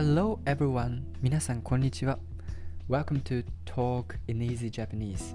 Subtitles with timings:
[0.00, 1.02] Hello everyone!
[1.20, 2.20] 皆さんこんにちは。
[2.88, 5.34] Welcome to Talk in Easy Japanese.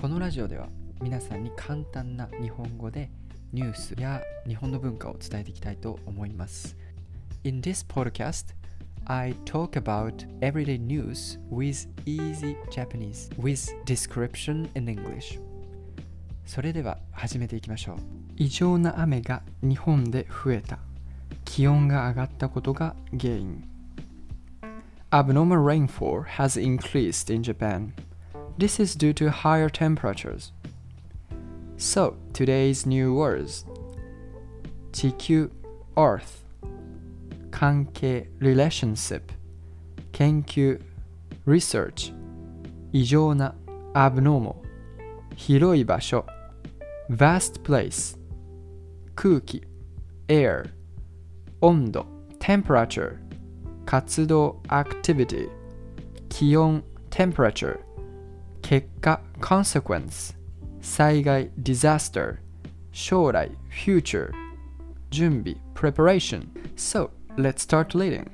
[0.00, 0.68] このラジオでは
[1.02, 3.10] 皆さんに簡単な日本語で
[3.52, 6.76] ニュースや日本の文化を伝えていきたいと思います。
[7.42, 8.54] In this podcast,
[9.06, 15.40] I talk about everyday news with easy Japanese with description in English.
[16.46, 17.96] それでは始めていきましょう。
[18.36, 20.78] 異常な雨が日本で増えた。
[21.44, 23.73] 気温が上がったことが原因。
[25.13, 27.93] Abnormal rainfall has increased in Japan.
[28.57, 30.51] This is due to higher temperatures.
[31.77, 33.65] So, today's new words
[34.91, 35.49] 地球
[35.95, 36.43] Earth
[37.51, 39.21] 関係 Relationship
[40.11, 40.79] 研究
[41.45, 42.11] Research
[42.91, 43.55] 異常な
[43.93, 44.55] Abnormal
[45.35, 46.25] 広い場所
[47.09, 48.17] Vast place
[49.15, 49.63] 空気
[50.27, 50.65] Air
[51.61, 52.05] 温度
[52.39, 53.17] Temperature
[53.84, 55.48] 活動 Activity
[56.28, 57.78] 気温 Temperature
[58.62, 60.34] 結果 Consequence
[60.80, 62.36] 災害 Disaster
[62.92, 64.30] 将来 Future
[65.10, 68.30] 準備 Preparation So, let's start reading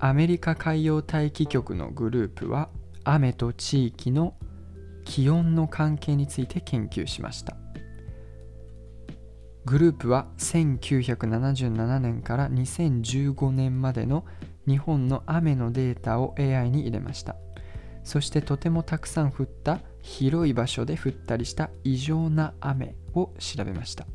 [0.00, 2.68] アメリカ海洋大気局のグループは
[3.04, 4.34] 雨と地域の
[5.04, 7.56] 気温の関係について研究しました
[9.68, 14.24] グループは1977年から2015年までの
[14.66, 17.36] 日本の雨のデータを AI に入れました。
[18.02, 24.06] そしてとてもたくさん降った広い場所で降ったりした異常な雨を調べました。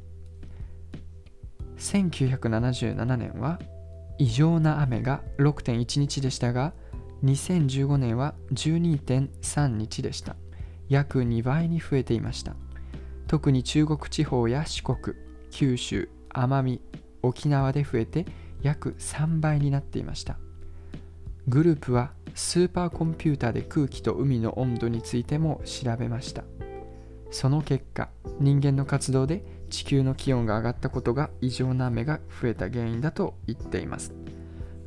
[1.78, 3.60] 1977年は
[4.18, 6.74] 異常な雨が6.1日でしたが
[7.24, 10.36] 2015年は12.3日でした。
[10.90, 12.56] 約2倍に増えていました。
[13.28, 15.16] 特に中国地方や四国
[15.54, 16.82] 九州奄美
[17.22, 18.26] 沖縄で増えて
[18.64, 20.40] 約3倍になっていました。
[21.48, 26.44] グループはスーパーコンピューターで空気と海の温度についても調べました。
[27.30, 28.10] その結果
[28.40, 34.12] 人間の活動で地球の気温が上がったことが異常な雨が増えた原因だと言っています。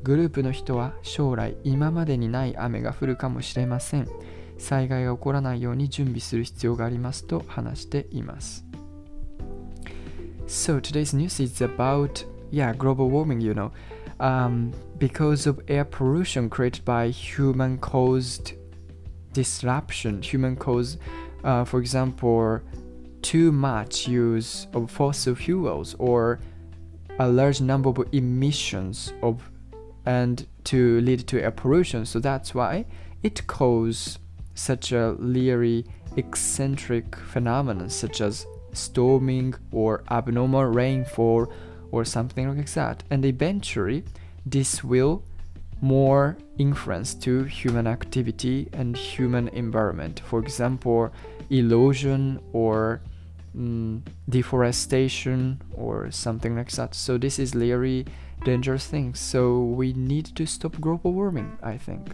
[0.03, 4.09] グループの人は将来今までにない雨が降るかもしれません。
[4.59, 8.66] 災害が起こらないように準備する必要がありますと話しています。
[10.49, 13.73] So today's news is about yeah global warming you know.
[14.21, 18.53] Um, because of air pollution created by human caused
[19.33, 20.99] disruption human caused
[21.45, 22.61] uh, for example
[23.21, 26.41] too much use of fossil fuels or
[27.19, 29.51] a large number of emissions of
[30.07, 32.07] and to lead to air pollution.
[32.07, 32.87] So that's why
[33.23, 34.21] it causes
[34.55, 35.85] such a leery
[36.17, 41.53] eccentric phenomenon such as storming or abnormal rainfall
[41.91, 43.03] or something like that.
[43.11, 44.05] And eventually
[44.45, 45.23] this will
[45.81, 50.21] more influence to human activity and human environment.
[50.25, 51.13] For example
[51.51, 53.01] erosion or
[53.57, 56.95] mm, deforestation or something like that.
[56.95, 58.07] So this is really
[58.45, 59.15] dangerous thing.
[59.15, 62.11] So we need to stop global warming i think.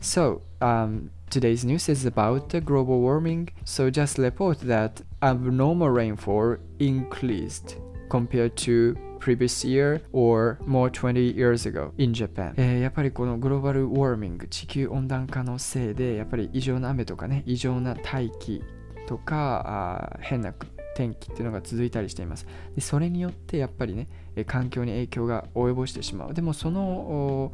[0.00, 3.50] So um, today's news is about the global warming.
[3.64, 7.76] So just report that abnormal rainfall increased
[8.08, 18.62] compared to previous year or more 20 years ago in Japan、えーやっぱりこのグローバルウォーミング地球温暖化のせいでやっぱり異常な雨とかね異常な大気
[19.06, 20.54] とかあ変な
[20.94, 22.46] 天気っていうのが続いたりしています。
[22.74, 24.08] でそれによってやっぱりね
[24.46, 26.34] 環境に影響が及ぼしてしまう。
[26.34, 27.52] でもその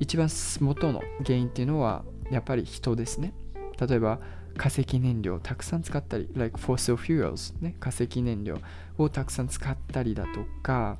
[0.00, 0.28] 一番
[0.60, 3.34] 元の原因っていうのはやっぱり人ですね。
[3.80, 4.20] 例えば
[4.56, 8.58] 化石燃料をたくさん使ったり like fossil fuels ね化石燃料
[8.98, 10.98] をたくさん使ったりだとか、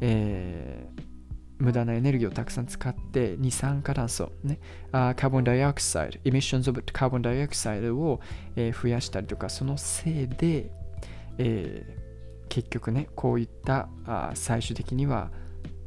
[0.00, 1.14] えー
[1.58, 4.58] 無駄なエネルギーをたくさん使って二酸化炭素、ね、
[4.92, 8.20] あカーボンダイオキサイド、エミッションズ・オブ・カーボンダイオキサイドを、
[8.56, 10.70] えー増やしたりとか、そのせいで、
[11.38, 12.04] えー
[12.48, 15.30] 結局ね、こういったあ最終的には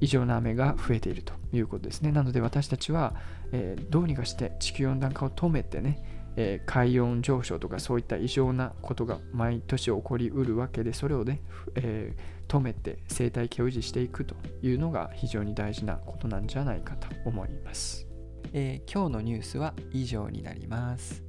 [0.02, 2.12] 異常な雨が増えているということですね。
[2.12, 3.14] なので私たちは、
[3.52, 18.08] えーどうにかして地球温暖化を止めてね、えー海温上昇とかそういった異常なことが毎年起こりうるわけで、それをね、ふえー止めて生態系を維持していくというのが非常に大事なことなんじゃないかと思います。
[18.54, 21.24] えー今日のニュースは以上になります。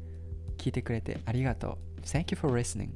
[0.59, 2.01] 聞いてくれてありがとう。
[2.03, 2.91] Thank you for listening.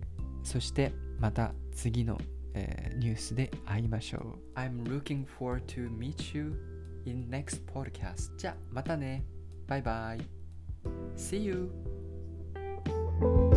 [0.44, 2.16] そしてまた次の、
[2.54, 4.58] えーニュースで会いましょう。
[4.58, 6.54] I'm looking forward to meet you
[7.06, 8.36] in next podcast.
[8.36, 9.24] じゃあまたね。
[9.66, 10.20] バイバイ。
[11.16, 12.01] See you!
[13.20, 13.51] thank you